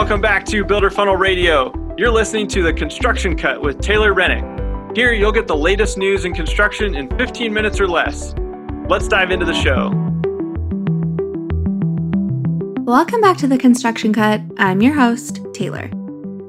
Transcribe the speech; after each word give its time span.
welcome 0.00 0.22
back 0.22 0.46
to 0.46 0.64
Builder 0.64 0.88
Funnel 0.88 1.16
Radio. 1.16 1.74
You're 1.98 2.10
listening 2.10 2.48
to 2.48 2.62
the 2.62 2.72
Construction 2.72 3.36
Cut 3.36 3.60
with 3.60 3.82
Taylor 3.82 4.14
Rennick. 4.14 4.42
Here, 4.96 5.12
you'll 5.12 5.30
get 5.30 5.46
the 5.46 5.54
latest 5.54 5.98
news 5.98 6.24
in 6.24 6.32
construction 6.32 6.94
in 6.94 7.06
15 7.18 7.52
minutes 7.52 7.78
or 7.78 7.86
less. 7.86 8.34
Let's 8.88 9.08
dive 9.08 9.30
into 9.30 9.44
the 9.44 9.52
show. 9.52 9.90
Welcome 12.84 13.20
back 13.20 13.36
to 13.36 13.46
the 13.46 13.58
Construction 13.58 14.14
Cut. 14.14 14.40
I'm 14.56 14.80
your 14.80 14.94
host, 14.94 15.40
Taylor. 15.52 15.90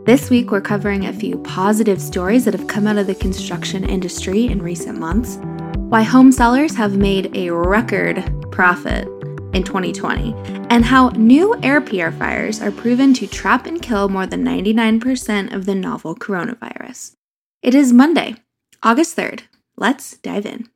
This 0.05 0.29
week, 0.29 0.49
we're 0.49 0.61
covering 0.61 1.07
a 1.07 1.11
few 1.11 1.38
positive 1.39 2.02
stories 2.02 2.45
that 2.45 2.54
have 2.54 2.68
come 2.68 2.88
out 2.88 2.98
of 2.98 3.05
the 3.05 3.15
construction 3.15 3.84
industry 3.84 4.45
in 4.45 4.62
recent 4.62 4.98
months, 4.98 5.40
why 5.90 6.04
home 6.04 6.31
sellers 6.31 6.73
have 6.77 6.95
made 6.95 7.35
a 7.35 7.49
record 7.49 8.23
profit 8.49 9.09
in 9.54 9.64
2020, 9.64 10.34
and 10.70 10.86
how 10.86 11.10
new 11.10 11.55
air 11.64 11.82
purifiers 11.82 12.62
are 12.62 12.72
proven 12.72 13.14
to 13.16 13.28
trap 13.28 13.66
and 13.66 13.82
kill 13.82 14.10
more 14.10 14.26
than 14.26 14.44
99% 14.44 15.54
of 15.54 15.66
the 15.66 15.76
novel 15.76 16.16
coronavirus. 16.16 17.14
It 17.62 17.76
is 17.76 17.94
Monday, 17.94 18.36
August 18.82 19.18
3rd. 19.18 19.41
Let's 19.77 20.18
dive 20.18 20.46
in. 20.46 20.70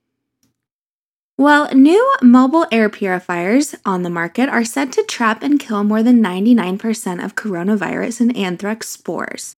Well, 1.37 1.73
new 1.73 2.15
mobile 2.21 2.65
air 2.71 2.89
purifiers 2.89 3.75
on 3.85 4.03
the 4.03 4.09
market 4.09 4.47
are 4.47 4.63
said 4.63 4.93
to 4.93 5.03
trap 5.03 5.43
and 5.43 5.59
kill 5.59 5.83
more 5.83 6.01
than 6.01 6.23
99% 6.23 7.23
of 7.23 7.35
coronavirus 7.35 8.21
and 8.21 8.37
anthrax 8.37 8.87
spores. 8.87 9.53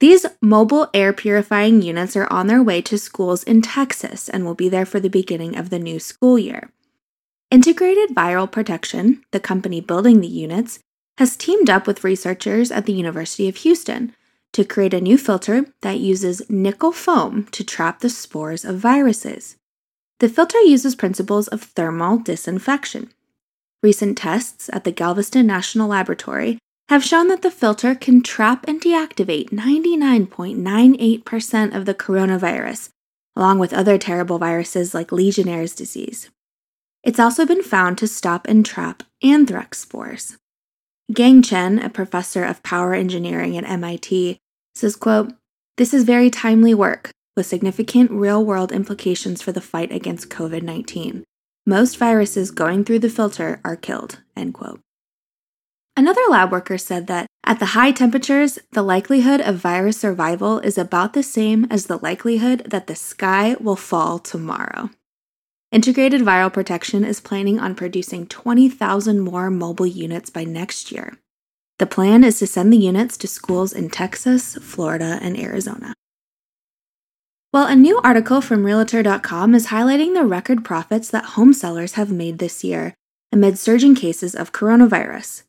These 0.00 0.26
mobile 0.40 0.90
air 0.92 1.12
purifying 1.12 1.80
units 1.80 2.16
are 2.16 2.26
on 2.32 2.48
their 2.48 2.60
way 2.60 2.82
to 2.82 2.98
schools 2.98 3.44
in 3.44 3.62
Texas 3.62 4.28
and 4.28 4.44
will 4.44 4.56
be 4.56 4.68
there 4.68 4.84
for 4.84 4.98
the 4.98 5.08
beginning 5.08 5.56
of 5.56 5.70
the 5.70 5.78
new 5.78 6.00
school 6.00 6.40
year. 6.40 6.70
Integrated 7.52 8.16
Viral 8.16 8.50
Protection, 8.50 9.22
the 9.30 9.38
company 9.38 9.80
building 9.82 10.22
the 10.22 10.26
units, 10.26 10.78
has 11.18 11.36
teamed 11.36 11.68
up 11.68 11.86
with 11.86 12.02
researchers 12.02 12.72
at 12.72 12.86
the 12.86 12.94
University 12.94 13.46
of 13.46 13.56
Houston 13.56 14.14
to 14.54 14.64
create 14.64 14.94
a 14.94 15.02
new 15.02 15.18
filter 15.18 15.66
that 15.82 15.98
uses 15.98 16.48
nickel 16.48 16.92
foam 16.92 17.44
to 17.48 17.62
trap 17.62 18.00
the 18.00 18.08
spores 18.08 18.64
of 18.64 18.78
viruses. 18.78 19.56
The 20.20 20.30
filter 20.30 20.60
uses 20.60 20.94
principles 20.94 21.46
of 21.48 21.62
thermal 21.62 22.16
disinfection. 22.16 23.10
Recent 23.82 24.16
tests 24.16 24.70
at 24.72 24.84
the 24.84 24.90
Galveston 24.90 25.46
National 25.46 25.88
Laboratory 25.88 26.56
have 26.88 27.04
shown 27.04 27.28
that 27.28 27.42
the 27.42 27.50
filter 27.50 27.94
can 27.94 28.22
trap 28.22 28.64
and 28.66 28.80
deactivate 28.80 29.50
99.98% 29.50 31.76
of 31.76 31.84
the 31.84 31.92
coronavirus, 31.92 32.88
along 33.36 33.58
with 33.58 33.74
other 33.74 33.98
terrible 33.98 34.38
viruses 34.38 34.94
like 34.94 35.12
Legionnaire's 35.12 35.74
disease. 35.74 36.30
It's 37.02 37.18
also 37.18 37.44
been 37.44 37.62
found 37.62 37.98
to 37.98 38.06
stop 38.06 38.46
and 38.48 38.64
trap 38.64 39.02
anthrax 39.22 39.80
spores. 39.80 40.36
Gang 41.12 41.42
Chen, 41.42 41.78
a 41.78 41.90
professor 41.90 42.44
of 42.44 42.62
power 42.62 42.94
engineering 42.94 43.56
at 43.56 43.68
MIT, 43.68 44.38
says, 44.74 44.96
quote, 44.96 45.32
This 45.76 45.92
is 45.92 46.04
very 46.04 46.30
timely 46.30 46.74
work 46.74 47.10
with 47.36 47.46
significant 47.46 48.10
real 48.10 48.44
world 48.44 48.72
implications 48.72 49.42
for 49.42 49.52
the 49.52 49.60
fight 49.60 49.90
against 49.90 50.30
COVID 50.30 50.62
19. 50.62 51.24
Most 51.66 51.96
viruses 51.96 52.50
going 52.50 52.84
through 52.84 53.00
the 53.00 53.10
filter 53.10 53.60
are 53.64 53.76
killed. 53.76 54.20
End 54.36 54.54
quote. 54.54 54.80
Another 55.96 56.22
lab 56.30 56.50
worker 56.50 56.78
said 56.78 57.06
that 57.08 57.26
at 57.44 57.58
the 57.58 57.66
high 57.66 57.92
temperatures, 57.92 58.58
the 58.72 58.82
likelihood 58.82 59.40
of 59.40 59.56
virus 59.56 59.98
survival 59.98 60.58
is 60.60 60.78
about 60.78 61.12
the 61.12 61.22
same 61.22 61.66
as 61.70 61.86
the 61.86 61.98
likelihood 61.98 62.64
that 62.70 62.86
the 62.86 62.94
sky 62.94 63.56
will 63.60 63.76
fall 63.76 64.18
tomorrow. 64.18 64.90
Integrated 65.72 66.20
Viral 66.20 66.52
Protection 66.52 67.02
is 67.02 67.18
planning 67.18 67.58
on 67.58 67.74
producing 67.74 68.26
20,000 68.26 69.20
more 69.20 69.50
mobile 69.50 69.86
units 69.86 70.28
by 70.28 70.44
next 70.44 70.92
year. 70.92 71.16
The 71.78 71.86
plan 71.86 72.24
is 72.24 72.38
to 72.40 72.46
send 72.46 72.70
the 72.70 72.76
units 72.76 73.16
to 73.16 73.26
schools 73.26 73.72
in 73.72 73.88
Texas, 73.88 74.56
Florida, 74.56 75.18
and 75.22 75.34
Arizona. 75.40 75.94
Well, 77.54 77.66
a 77.66 77.74
new 77.74 77.98
article 78.04 78.42
from 78.42 78.64
Realtor.com 78.64 79.54
is 79.54 79.68
highlighting 79.68 80.12
the 80.12 80.26
record 80.26 80.62
profits 80.62 81.08
that 81.08 81.36
home 81.36 81.54
sellers 81.54 81.94
have 81.94 82.12
made 82.12 82.38
this 82.38 82.62
year 82.62 82.92
amid 83.32 83.58
surging 83.58 83.94
cases 83.94 84.34
of 84.34 84.52
coronavirus. 84.52 85.44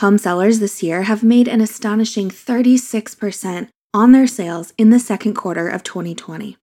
Home 0.00 0.18
sellers 0.18 0.58
this 0.58 0.82
year 0.82 1.02
have 1.02 1.22
made 1.22 1.46
an 1.46 1.60
astonishing 1.60 2.28
36% 2.28 3.68
on 3.94 4.10
their 4.10 4.26
sales 4.26 4.72
in 4.76 4.90
the 4.90 4.98
second 4.98 5.34
quarter 5.34 5.68
of 5.68 5.84
2020. 5.84 6.56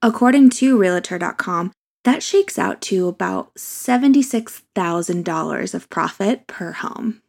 According 0.00 0.48
to 0.50 0.78
Realtor.com, 0.78 1.72
that 2.04 2.22
shakes 2.22 2.58
out 2.58 2.82
to 2.82 3.08
about 3.08 3.54
$76,000 3.54 5.74
of 5.74 5.90
profit 5.90 6.46
per 6.46 6.72
home. 6.72 7.22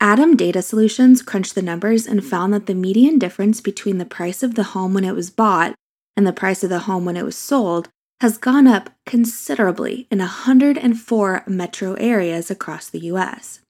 ATTOM 0.00 0.36
Data 0.36 0.62
Solutions 0.62 1.20
crunched 1.20 1.54
the 1.54 1.60
numbers 1.60 2.06
and 2.06 2.24
found 2.24 2.54
that 2.54 2.64
the 2.66 2.74
median 2.74 3.18
difference 3.18 3.60
between 3.60 3.98
the 3.98 4.06
price 4.06 4.42
of 4.42 4.54
the 4.54 4.62
home 4.62 4.94
when 4.94 5.04
it 5.04 5.14
was 5.14 5.28
bought 5.30 5.74
and 6.16 6.26
the 6.26 6.32
price 6.32 6.64
of 6.64 6.70
the 6.70 6.78
home 6.80 7.04
when 7.04 7.18
it 7.18 7.24
was 7.24 7.36
sold 7.36 7.90
has 8.20 8.38
gone 8.38 8.66
up 8.66 8.90
considerably 9.06 10.08
in 10.10 10.18
104 10.18 11.44
metro 11.46 11.94
areas 11.94 12.50
across 12.50 12.88
the 12.88 12.98
US. 13.00 13.60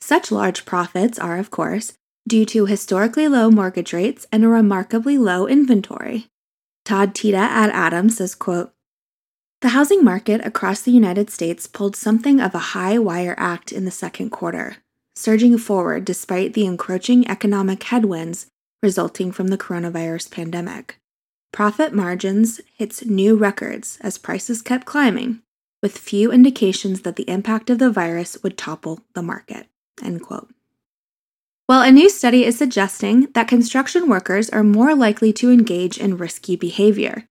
Such 0.00 0.30
large 0.30 0.64
profits 0.64 1.18
are, 1.18 1.38
of 1.38 1.50
course, 1.50 1.94
due 2.28 2.44
to 2.46 2.66
historically 2.66 3.26
low 3.26 3.50
mortgage 3.50 3.92
rates 3.92 4.28
and 4.30 4.44
a 4.44 4.48
remarkably 4.48 5.18
low 5.18 5.48
inventory. 5.48 6.28
Todd 6.84 7.14
Teta 7.14 7.36
at 7.36 7.72
ATTOM 7.72 8.10
says, 8.10 8.34
quote, 8.34 8.72
The 9.60 9.70
housing 9.70 10.04
market 10.04 10.40
across 10.46 10.82
the 10.82 10.92
United 10.92 11.30
States 11.30 11.66
pulled 11.66 11.96
something 11.96 12.40
of 12.40 12.54
a 12.54 12.76
high 12.76 12.96
wire 12.98 13.34
act 13.36 13.72
in 13.72 13.84
the 13.84 13.90
second 13.90 14.30
quarter, 14.30 14.76
surging 15.16 15.58
forward 15.58 16.04
despite 16.04 16.54
the 16.54 16.64
encroaching 16.64 17.28
economic 17.28 17.82
headwinds 17.82 18.46
resulting 18.82 19.32
from 19.32 19.48
the 19.48 19.58
coronavirus 19.58 20.30
pandemic. 20.30 21.00
Profit 21.52 21.92
margins 21.92 22.60
hits 22.76 23.04
new 23.04 23.34
records 23.34 23.98
as 24.00 24.16
prices 24.16 24.62
kept 24.62 24.86
climbing, 24.86 25.40
with 25.82 25.98
few 25.98 26.30
indications 26.30 27.00
that 27.02 27.16
the 27.16 27.28
impact 27.28 27.68
of 27.68 27.80
the 27.80 27.90
virus 27.90 28.40
would 28.44 28.56
topple 28.56 29.00
the 29.14 29.22
market. 29.22 29.66
End 30.02 30.22
quote. 30.22 30.48
Well, 31.68 31.82
a 31.82 31.90
new 31.90 32.08
study 32.08 32.44
is 32.44 32.56
suggesting 32.56 33.28
that 33.34 33.48
construction 33.48 34.08
workers 34.08 34.48
are 34.50 34.62
more 34.62 34.94
likely 34.94 35.32
to 35.34 35.50
engage 35.50 35.98
in 35.98 36.16
risky 36.16 36.54
behavior. 36.54 37.26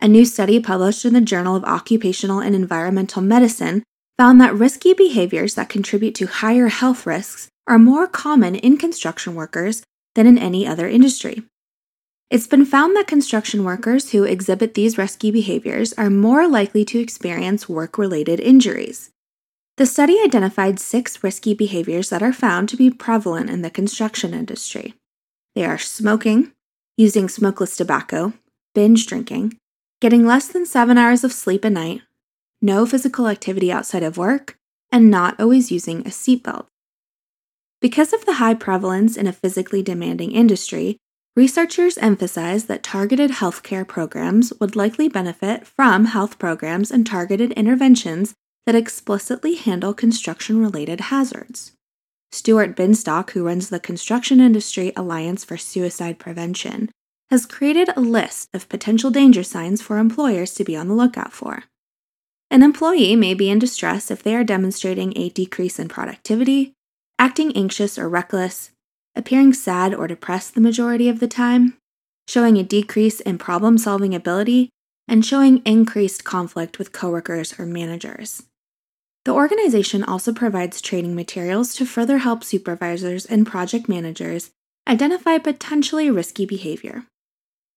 A 0.00 0.08
new 0.08 0.24
study 0.24 0.60
published 0.60 1.04
in 1.04 1.14
the 1.14 1.20
Journal 1.20 1.56
of 1.56 1.64
Occupational 1.64 2.40
and 2.40 2.54
Environmental 2.54 3.22
Medicine 3.22 3.82
found 4.18 4.40
that 4.40 4.54
risky 4.54 4.94
behaviors 4.94 5.54
that 5.54 5.68
contribute 5.68 6.14
to 6.16 6.26
higher 6.26 6.68
health 6.68 7.06
risks 7.06 7.48
are 7.66 7.78
more 7.78 8.06
common 8.06 8.54
in 8.54 8.76
construction 8.76 9.34
workers 9.34 9.82
than 10.14 10.26
in 10.26 10.38
any 10.38 10.66
other 10.66 10.88
industry. 10.88 11.42
It's 12.28 12.46
been 12.46 12.64
found 12.64 12.96
that 12.96 13.06
construction 13.06 13.64
workers 13.64 14.10
who 14.10 14.24
exhibit 14.24 14.74
these 14.74 14.98
risky 14.98 15.30
behaviors 15.30 15.92
are 15.94 16.10
more 16.10 16.48
likely 16.48 16.84
to 16.86 16.98
experience 16.98 17.68
work 17.68 17.98
related 17.98 18.40
injuries. 18.40 19.10
The 19.76 19.86
study 19.86 20.18
identified 20.24 20.80
six 20.80 21.22
risky 21.22 21.54
behaviors 21.54 22.08
that 22.10 22.22
are 22.22 22.32
found 22.32 22.68
to 22.70 22.76
be 22.76 22.90
prevalent 22.90 23.50
in 23.50 23.62
the 23.62 23.70
construction 23.70 24.34
industry. 24.34 24.94
They 25.54 25.64
are 25.64 25.78
smoking, 25.78 26.52
using 26.96 27.28
smokeless 27.28 27.76
tobacco, 27.76 28.32
binge 28.74 29.06
drinking, 29.06 29.56
getting 30.00 30.26
less 30.26 30.48
than 30.48 30.66
seven 30.66 30.98
hours 30.98 31.24
of 31.24 31.32
sleep 31.32 31.64
a 31.64 31.70
night, 31.70 32.02
no 32.60 32.86
physical 32.86 33.28
activity 33.28 33.70
outside 33.70 34.02
of 34.02 34.18
work, 34.18 34.56
and 34.90 35.10
not 35.10 35.38
always 35.40 35.72
using 35.72 36.00
a 36.00 36.10
seatbelt. 36.10 36.66
Because 37.80 38.12
of 38.12 38.24
the 38.24 38.34
high 38.34 38.54
prevalence 38.54 39.16
in 39.16 39.26
a 39.26 39.32
physically 39.32 39.82
demanding 39.82 40.32
industry, 40.32 40.98
Researchers 41.36 41.98
emphasize 41.98 42.64
that 42.64 42.82
targeted 42.82 43.30
healthcare 43.30 43.86
programs 43.86 44.54
would 44.58 44.74
likely 44.74 45.06
benefit 45.06 45.66
from 45.66 46.06
health 46.06 46.38
programs 46.38 46.90
and 46.90 47.06
targeted 47.06 47.52
interventions 47.52 48.32
that 48.64 48.74
explicitly 48.74 49.54
handle 49.54 49.92
construction 49.92 50.58
related 50.58 51.02
hazards. 51.02 51.72
Stuart 52.32 52.74
Binstock, 52.74 53.30
who 53.30 53.44
runs 53.44 53.68
the 53.68 53.78
Construction 53.78 54.40
Industry 54.40 54.94
Alliance 54.96 55.44
for 55.44 55.58
Suicide 55.58 56.18
Prevention, 56.18 56.90
has 57.30 57.46
created 57.46 57.90
a 57.96 58.00
list 58.00 58.48
of 58.54 58.68
potential 58.68 59.10
danger 59.10 59.42
signs 59.42 59.82
for 59.82 59.98
employers 59.98 60.54
to 60.54 60.64
be 60.64 60.76
on 60.76 60.88
the 60.88 60.94
lookout 60.94 61.32
for. 61.32 61.64
An 62.50 62.62
employee 62.62 63.16
may 63.16 63.34
be 63.34 63.50
in 63.50 63.58
distress 63.58 64.10
if 64.10 64.22
they 64.22 64.34
are 64.36 64.44
demonstrating 64.44 65.12
a 65.16 65.30
decrease 65.30 65.78
in 65.78 65.88
productivity, 65.88 66.72
acting 67.18 67.56
anxious 67.56 67.98
or 67.98 68.08
reckless, 68.08 68.70
appearing 69.16 69.52
sad 69.52 69.94
or 69.94 70.06
depressed 70.06 70.54
the 70.54 70.60
majority 70.60 71.08
of 71.08 71.18
the 71.18 71.26
time, 71.26 71.76
showing 72.28 72.56
a 72.56 72.62
decrease 72.62 73.20
in 73.20 73.38
problem 73.38 73.78
solving 73.78 74.14
ability, 74.14 74.70
and 75.08 75.24
showing 75.24 75.62
increased 75.64 76.24
conflict 76.24 76.78
with 76.78 76.92
coworkers 76.92 77.58
or 77.58 77.66
managers. 77.66 78.44
The 79.24 79.32
organization 79.32 80.04
also 80.04 80.32
provides 80.32 80.80
training 80.80 81.16
materials 81.16 81.74
to 81.74 81.86
further 81.86 82.18
help 82.18 82.44
supervisors 82.44 83.26
and 83.26 83.46
project 83.46 83.88
managers 83.88 84.50
identify 84.88 85.38
potentially 85.38 86.10
risky 86.10 86.46
behavior. 86.46 87.04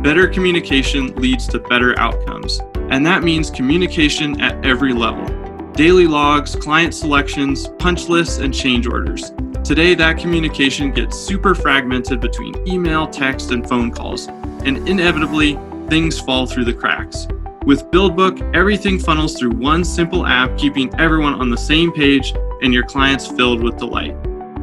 Better 0.01 0.29
communication 0.29 1.13
leads 1.17 1.49
to 1.49 1.59
better 1.59 1.99
outcomes, 1.99 2.61
and 2.89 3.05
that 3.05 3.25
means 3.25 3.51
communication 3.51 4.41
at 4.41 4.65
every 4.65 4.93
level 4.93 5.27
daily 5.73 6.07
logs, 6.07 6.55
client 6.55 6.95
selections, 6.95 7.67
punch 7.81 8.09
lists, 8.09 8.39
and 8.39 8.55
change 8.55 8.87
orders. 8.87 9.33
Today, 9.65 9.95
that 9.97 10.19
communication 10.19 10.93
gets 10.93 11.19
super 11.19 11.55
fragmented 11.55 12.21
between 12.21 12.55
email, 12.69 13.09
text, 13.09 13.51
and 13.51 13.69
phone 13.69 13.91
calls, 13.91 14.29
and 14.65 14.89
inevitably, 14.89 15.59
things 15.89 16.21
fall 16.21 16.47
through 16.47 16.67
the 16.67 16.75
cracks. 16.75 17.27
With 17.65 17.91
BuildBook, 17.91 18.55
everything 18.55 19.01
funnels 19.01 19.37
through 19.37 19.53
one 19.53 19.83
simple 19.83 20.27
app, 20.27 20.57
keeping 20.57 20.95
everyone 21.01 21.35
on 21.35 21.51
the 21.51 21.57
same 21.57 21.91
page 21.91 22.35
and 22.61 22.73
your 22.73 22.85
clients 22.85 23.27
filled 23.27 23.65
with 23.65 23.79
delight. 23.79 24.15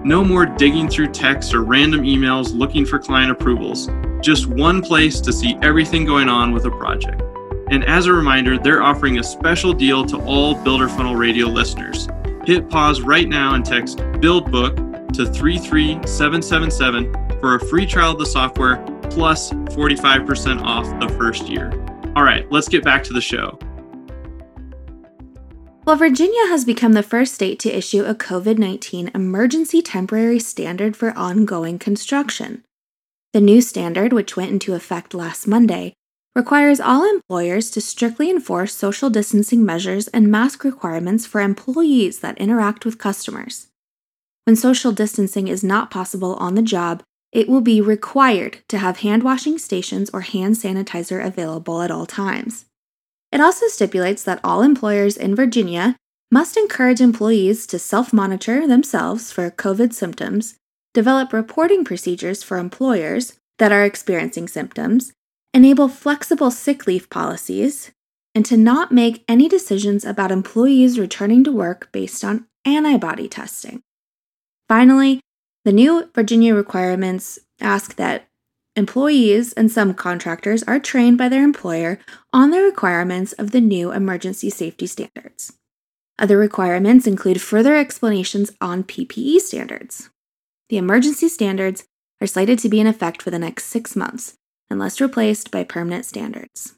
No 0.06 0.24
more 0.24 0.46
digging 0.46 0.88
through 0.88 1.10
texts 1.10 1.54
or 1.54 1.64
random 1.64 2.04
emails 2.04 2.58
looking 2.58 2.86
for 2.86 3.00
client 3.00 3.32
approvals. 3.32 3.90
Just 4.22 4.48
one 4.48 4.82
place 4.82 5.20
to 5.20 5.34
see 5.34 5.58
everything 5.62 6.06
going 6.06 6.30
on 6.30 6.54
with 6.54 6.64
a 6.66 6.72
project. 6.72 7.22
And 7.70 7.84
as 7.84 8.06
a 8.06 8.14
reminder, 8.14 8.58
they're 8.58 8.82
offering 8.82 9.20
a 9.20 9.24
special 9.24 9.74
deal 9.74 10.06
to 10.06 10.16
all 10.24 10.56
Builder 10.64 10.88
Funnel 10.88 11.16
Radio 11.16 11.48
listeners. 11.48 12.08
Hit 12.46 12.70
pause 12.70 13.02
right 13.02 13.28
now 13.28 13.56
and 13.56 13.66
text 13.66 13.98
BuildBook 13.98 15.12
to 15.14 15.26
33777 15.26 17.40
for 17.40 17.56
a 17.56 17.60
free 17.68 17.86
trial 17.86 18.14
of 18.14 18.20
the 18.20 18.26
software 18.26 18.78
plus 19.10 19.52
45% 19.52 20.62
off 20.62 20.86
the 21.02 21.10
first 21.16 21.50
year. 21.50 21.74
All 22.16 22.24
right, 22.24 22.50
let's 22.52 22.70
get 22.70 22.86
back 22.86 23.04
to 23.04 23.14
the 23.14 23.22
show. 23.22 23.60
Well, 25.90 25.98
Virginia 25.98 26.46
has 26.50 26.66
become 26.66 26.94
the 26.94 27.02
first 27.02 27.34
state 27.34 27.58
to 27.62 27.76
issue 27.76 28.04
a 28.04 28.14
COVID 28.14 28.60
19 28.60 29.10
emergency 29.16 29.82
temporary 29.82 30.38
standard 30.38 30.96
for 30.96 31.18
ongoing 31.18 31.80
construction. 31.80 32.64
The 33.34 33.42
new 33.42 33.60
standard, 33.60 34.14
which 34.14 34.38
went 34.38 34.52
into 34.52 34.76
effect 34.76 35.16
last 35.16 35.48
Monday, 35.48 35.94
requires 36.36 36.80
all 36.80 37.10
employers 37.10 37.72
to 37.72 37.82
strictly 37.82 38.30
enforce 38.30 38.76
social 38.76 39.10
distancing 39.10 39.66
measures 39.66 40.08
and 40.10 40.30
mask 40.30 40.64
requirements 40.64 41.26
for 41.26 41.42
employees 41.42 42.20
that 42.20 42.38
interact 42.38 42.86
with 42.86 43.00
customers. 43.00 43.70
When 44.46 44.56
social 44.56 44.92
distancing 44.92 45.48
is 45.48 45.64
not 45.64 45.90
possible 45.90 46.36
on 46.36 46.54
the 46.54 46.62
job, 46.62 47.02
it 47.32 47.50
will 47.50 47.62
be 47.62 47.82
required 47.82 48.60
to 48.68 48.78
have 48.78 49.00
hand 49.00 49.24
washing 49.24 49.58
stations 49.58 50.12
or 50.14 50.22
hand 50.22 50.54
sanitizer 50.54 51.26
available 51.26 51.82
at 51.82 51.90
all 51.90 52.06
times. 52.06 52.66
It 53.32 53.42
also 53.42 53.68
stipulates 53.68 54.24
that 54.24 54.40
all 54.44 54.62
employers 54.62 55.16
in 55.16 55.36
Virginia 55.36 55.96
must 56.32 56.58
encourage 56.58 57.02
employees 57.02 57.66
to 57.68 57.80
self 57.80 58.14
monitor 58.14 58.68
themselves 58.68 59.32
for 59.32 59.50
COVID 59.50 59.94
symptoms, 59.94 60.56
develop 60.94 61.34
reporting 61.34 61.84
procedures 61.84 62.44
for 62.44 62.58
employers 62.58 63.34
that 63.58 63.72
are 63.72 63.84
experiencing 63.84 64.48
symptoms, 64.48 65.12
enable 65.54 65.88
flexible 65.88 66.52
sick 66.52 66.88
leave 66.88 67.10
policies, 67.10 67.92
and 68.36 68.46
to 68.46 68.58
not 68.58 68.92
make 68.92 69.24
any 69.28 69.50
decisions 69.50 70.06
about 70.06 70.32
employees 70.32 71.00
returning 71.00 71.44
to 71.44 71.52
work 71.52 71.92
based 71.92 72.24
on 72.24 72.46
antibody 72.66 73.28
testing. 73.28 73.82
Finally, 74.68 75.20
the 75.66 75.72
new 75.72 76.10
Virginia 76.14 76.54
requirements 76.54 77.40
ask 77.60 77.96
that 77.96 78.29
employees 78.80 79.54
and 79.54 79.72
some 79.72 79.94
contractors 79.94 80.64
are 80.64 80.80
trained 80.80 81.20
by 81.20 81.30
their 81.30 81.44
employer 81.44 82.00
on 82.34 82.50
the 82.50 82.62
requirements 82.62 83.34
of 83.34 83.52
the 83.52 83.62
new 83.62 83.92
emergency 83.92 84.50
safety 84.50 84.88
standards. 84.88 85.54
Other 86.18 86.38
requirements 86.38 87.06
include 87.06 87.42
further 87.42 87.76
explanations 87.76 88.52
on 88.60 88.84
PPE 88.84 89.40
standards. 89.42 90.10
The 90.70 90.78
emergency 90.78 91.30
standards 91.30 91.86
are 92.20 92.28
slated 92.28 92.60
to 92.60 92.70
be 92.70 92.80
in 92.80 92.88
effect 92.88 93.22
for 93.22 93.30
the 93.30 93.40
next 93.40 93.66
six 93.66 93.96
months, 93.96 94.34
unless 94.70 95.00
replaced 95.00 95.52
by 95.52 95.64
permanent 95.64 96.06
standards. 96.06 96.76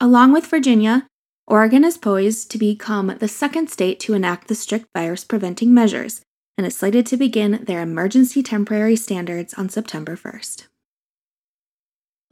Along 0.00 0.32
with 0.32 0.46
Virginia, 0.46 1.06
Oregon 1.46 1.84
is 1.84 1.98
poised 1.98 2.50
to 2.50 2.58
become 2.58 3.16
the 3.18 3.28
second 3.28 3.70
state 3.70 4.00
to 4.00 4.14
enact 4.14 4.48
the 4.48 4.54
strict 4.54 4.86
virus 4.94 5.24
preventing 5.24 5.72
measures 5.72 6.20
and 6.56 6.66
is 6.66 6.76
slated 6.76 7.06
to 7.06 7.16
begin 7.16 7.64
their 7.64 7.82
emergency 7.82 8.42
temporary 8.42 8.96
standards 8.96 9.54
on 9.54 9.68
September 9.68 10.16
1st. 10.16 10.66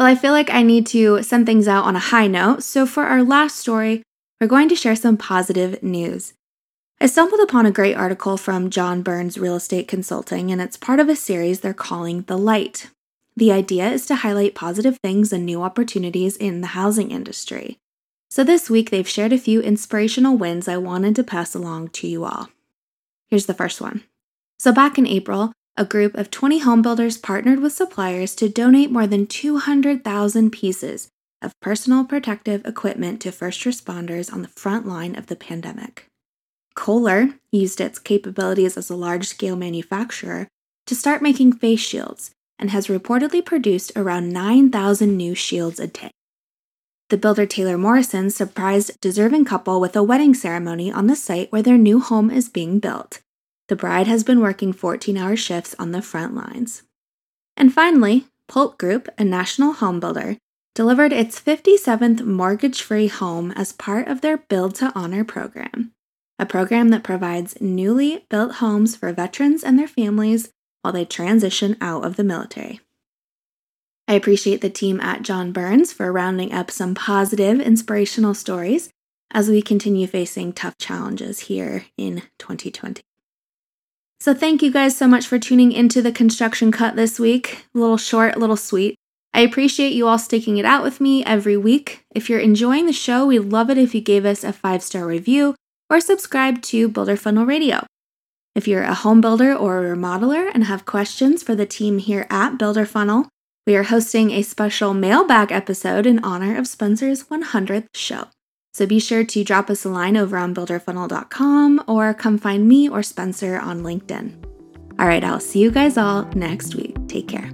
Well, 0.02 0.10
I 0.10 0.16
feel 0.16 0.32
like 0.32 0.50
I 0.50 0.64
need 0.64 0.88
to 0.88 1.22
send 1.22 1.46
things 1.46 1.68
out 1.68 1.84
on 1.84 1.94
a 1.94 2.00
high 2.00 2.26
note, 2.26 2.64
so 2.64 2.86
for 2.86 3.04
our 3.04 3.22
last 3.22 3.56
story, 3.56 4.02
we're 4.40 4.48
going 4.48 4.68
to 4.70 4.74
share 4.74 4.96
some 4.96 5.16
positive 5.16 5.80
news. 5.80 6.32
I 7.00 7.06
stumbled 7.06 7.40
upon 7.40 7.66
a 7.66 7.70
great 7.70 7.94
article 7.94 8.36
from 8.36 8.68
John 8.68 9.02
Burns 9.02 9.38
Real 9.38 9.54
Estate 9.54 9.86
Consulting, 9.86 10.50
and 10.50 10.60
it's 10.60 10.76
part 10.76 10.98
of 10.98 11.08
a 11.08 11.14
series 11.14 11.60
they're 11.60 11.72
calling 11.72 12.22
The 12.22 12.36
Light. 12.36 12.90
The 13.36 13.52
idea 13.52 13.90
is 13.90 14.04
to 14.06 14.16
highlight 14.16 14.56
positive 14.56 14.98
things 15.04 15.32
and 15.32 15.46
new 15.46 15.62
opportunities 15.62 16.36
in 16.36 16.62
the 16.62 16.74
housing 16.74 17.12
industry. 17.12 17.78
So 18.28 18.42
this 18.42 18.68
week, 18.68 18.90
they've 18.90 19.08
shared 19.08 19.32
a 19.32 19.38
few 19.38 19.60
inspirational 19.60 20.36
wins 20.36 20.66
I 20.66 20.78
wanted 20.78 21.14
to 21.14 21.22
pass 21.22 21.54
along 21.54 21.90
to 21.90 22.08
you 22.08 22.24
all. 22.24 22.48
Here's 23.28 23.46
the 23.46 23.54
first 23.54 23.80
one. 23.80 24.02
So, 24.58 24.72
back 24.72 24.98
in 24.98 25.06
April, 25.06 25.52
a 25.76 25.84
group 25.84 26.14
of 26.14 26.30
20 26.30 26.60
homebuilders 26.60 27.20
partnered 27.20 27.60
with 27.60 27.72
suppliers 27.72 28.34
to 28.34 28.48
donate 28.48 28.90
more 28.90 29.06
than 29.06 29.26
200,000 29.26 30.50
pieces 30.50 31.08
of 31.40 31.58
personal 31.60 32.04
protective 32.04 32.64
equipment 32.66 33.20
to 33.20 33.32
first 33.32 33.62
responders 33.64 34.32
on 34.32 34.42
the 34.42 34.48
front 34.48 34.86
line 34.86 35.16
of 35.16 35.26
the 35.26 35.36
pandemic. 35.36 36.06
Kohler 36.74 37.30
used 37.50 37.80
its 37.80 37.98
capabilities 37.98 38.76
as 38.76 38.90
a 38.90 38.96
large 38.96 39.26
scale 39.26 39.56
manufacturer 39.56 40.46
to 40.86 40.94
start 40.94 41.22
making 41.22 41.52
face 41.52 41.80
shields 41.80 42.30
and 42.58 42.70
has 42.70 42.86
reportedly 42.86 43.44
produced 43.44 43.92
around 43.96 44.30
9,000 44.30 45.16
new 45.16 45.34
shields 45.34 45.80
a 45.80 45.86
day. 45.86 46.10
The 47.08 47.16
builder 47.18 47.44
Taylor 47.44 47.76
Morrison 47.76 48.30
surprised 48.30 49.00
deserving 49.00 49.44
couple 49.44 49.80
with 49.80 49.96
a 49.96 50.02
wedding 50.02 50.34
ceremony 50.34 50.90
on 50.90 51.08
the 51.08 51.16
site 51.16 51.50
where 51.50 51.62
their 51.62 51.76
new 51.76 52.00
home 52.00 52.30
is 52.30 52.48
being 52.48 52.78
built. 52.78 53.20
The 53.72 53.76
bride 53.76 54.06
has 54.06 54.22
been 54.22 54.40
working 54.40 54.74
14 54.74 55.16
hour 55.16 55.34
shifts 55.34 55.74
on 55.78 55.92
the 55.92 56.02
front 56.02 56.34
lines. 56.34 56.82
And 57.56 57.72
finally, 57.72 58.26
PulteGroup, 58.46 59.08
a 59.16 59.24
national 59.24 59.72
home 59.72 59.98
builder, 59.98 60.36
delivered 60.74 61.10
its 61.10 61.40
57th 61.40 62.22
mortgage 62.22 62.82
free 62.82 63.06
home 63.08 63.50
as 63.52 63.72
part 63.72 64.08
of 64.08 64.20
their 64.20 64.36
Build 64.36 64.74
to 64.74 64.92
Honor 64.94 65.24
program, 65.24 65.92
a 66.38 66.44
program 66.44 66.90
that 66.90 67.02
provides 67.02 67.62
newly 67.62 68.26
built 68.28 68.56
homes 68.56 68.94
for 68.94 69.10
veterans 69.10 69.64
and 69.64 69.78
their 69.78 69.88
families 69.88 70.50
while 70.82 70.92
they 70.92 71.06
transition 71.06 71.78
out 71.80 72.04
of 72.04 72.16
the 72.16 72.24
military. 72.24 72.80
I 74.06 74.12
appreciate 74.12 74.60
the 74.60 74.68
team 74.68 75.00
at 75.00 75.22
John 75.22 75.50
Burns 75.50 75.94
for 75.94 76.12
rounding 76.12 76.52
up 76.52 76.70
some 76.70 76.94
positive, 76.94 77.58
inspirational 77.58 78.34
stories 78.34 78.90
as 79.30 79.48
we 79.48 79.62
continue 79.62 80.06
facing 80.06 80.52
tough 80.52 80.76
challenges 80.76 81.40
here 81.40 81.86
in 81.96 82.20
2020. 82.38 83.00
So, 84.22 84.32
thank 84.32 84.62
you 84.62 84.70
guys 84.70 84.96
so 84.96 85.08
much 85.08 85.26
for 85.26 85.36
tuning 85.36 85.72
into 85.72 86.00
the 86.00 86.12
construction 86.12 86.70
cut 86.70 86.94
this 86.94 87.18
week. 87.18 87.66
A 87.74 87.78
little 87.80 87.96
short, 87.96 88.36
a 88.36 88.38
little 88.38 88.56
sweet. 88.56 88.94
I 89.34 89.40
appreciate 89.40 89.94
you 89.94 90.06
all 90.06 90.16
sticking 90.16 90.58
it 90.58 90.64
out 90.64 90.84
with 90.84 91.00
me 91.00 91.24
every 91.24 91.56
week. 91.56 92.04
If 92.14 92.30
you're 92.30 92.38
enjoying 92.38 92.86
the 92.86 92.92
show, 92.92 93.26
we'd 93.26 93.40
love 93.40 93.68
it 93.68 93.78
if 93.78 93.96
you 93.96 94.00
gave 94.00 94.24
us 94.24 94.44
a 94.44 94.52
five 94.52 94.84
star 94.84 95.06
review 95.06 95.56
or 95.90 95.98
subscribe 95.98 96.62
to 96.62 96.86
Builder 96.86 97.16
Funnel 97.16 97.46
Radio. 97.46 97.84
If 98.54 98.68
you're 98.68 98.84
a 98.84 98.94
home 98.94 99.20
builder 99.20 99.52
or 99.52 99.84
a 99.84 99.96
remodeler 99.96 100.52
and 100.54 100.66
have 100.66 100.86
questions 100.86 101.42
for 101.42 101.56
the 101.56 101.66
team 101.66 101.98
here 101.98 102.28
at 102.30 102.58
Builder 102.58 102.86
Funnel, 102.86 103.28
we 103.66 103.74
are 103.74 103.82
hosting 103.82 104.30
a 104.30 104.42
special 104.42 104.94
mailbag 104.94 105.50
episode 105.50 106.06
in 106.06 106.22
honor 106.22 106.56
of 106.56 106.68
Spencer's 106.68 107.24
100th 107.24 107.88
show. 107.96 108.28
So 108.72 108.86
be 108.86 108.98
sure 108.98 109.22
to 109.22 109.44
drop 109.44 109.68
us 109.68 109.84
a 109.84 109.90
line 109.90 110.16
over 110.16 110.38
on 110.38 110.54
builderfunnel.com 110.54 111.84
or 111.86 112.14
come 112.14 112.38
find 112.38 112.66
me 112.66 112.88
or 112.88 113.02
Spencer 113.02 113.60
on 113.60 113.82
LinkedIn. 113.82 114.32
All 114.98 115.06
right, 115.06 115.22
I'll 115.22 115.40
see 115.40 115.60
you 115.60 115.70
guys 115.70 115.98
all 115.98 116.24
next 116.34 116.74
week. 116.74 116.96
Take 117.06 117.28
care. 117.28 117.50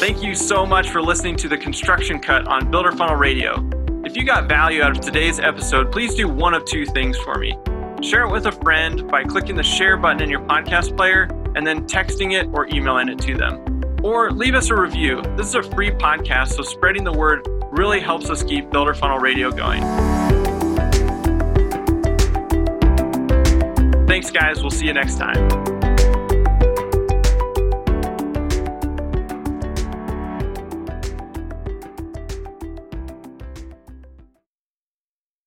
Thank 0.00 0.24
you 0.24 0.34
so 0.34 0.66
much 0.66 0.90
for 0.90 1.00
listening 1.00 1.36
to 1.36 1.48
the 1.48 1.56
Construction 1.56 2.18
Cut 2.18 2.48
on 2.48 2.68
Builder 2.68 2.90
Funnel 2.90 3.16
Radio. 3.16 3.68
If 4.04 4.16
you 4.16 4.24
got 4.24 4.48
value 4.48 4.82
out 4.82 4.90
of 4.96 5.00
today's 5.00 5.38
episode, 5.38 5.92
please 5.92 6.16
do 6.16 6.26
one 6.26 6.52
of 6.52 6.64
two 6.64 6.84
things 6.84 7.16
for 7.18 7.36
me. 7.36 7.56
Share 8.02 8.22
it 8.22 8.30
with 8.32 8.46
a 8.46 8.52
friend 8.52 9.06
by 9.08 9.22
clicking 9.22 9.54
the 9.54 9.62
share 9.62 9.96
button 9.96 10.20
in 10.22 10.30
your 10.30 10.40
podcast 10.40 10.96
player 10.96 11.28
and 11.54 11.64
then 11.64 11.86
texting 11.86 12.32
it 12.32 12.48
or 12.52 12.66
emailing 12.68 13.08
it 13.08 13.18
to 13.20 13.36
them. 13.36 13.69
Or 14.02 14.30
leave 14.30 14.54
us 14.54 14.70
a 14.70 14.74
review. 14.74 15.22
This 15.36 15.48
is 15.48 15.54
a 15.54 15.62
free 15.62 15.90
podcast, 15.90 16.54
so 16.54 16.62
spreading 16.62 17.04
the 17.04 17.12
word 17.12 17.46
really 17.70 18.00
helps 18.00 18.30
us 18.30 18.42
keep 18.42 18.70
Builder 18.70 18.94
Funnel 18.94 19.18
Radio 19.18 19.50
going. 19.50 19.82
Thanks, 24.06 24.30
guys. 24.30 24.60
We'll 24.60 24.70
see 24.70 24.86
you 24.86 24.92
next 24.92 25.18
time. 25.18 25.79